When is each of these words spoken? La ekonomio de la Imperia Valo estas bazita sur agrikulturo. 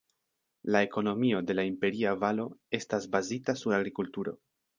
La 0.75 0.79
ekonomio 0.85 1.41
de 1.49 1.55
la 1.57 1.65
Imperia 1.73 2.15
Valo 2.25 2.47
estas 2.79 3.07
bazita 3.19 3.57
sur 3.61 3.79
agrikulturo. 3.81 4.37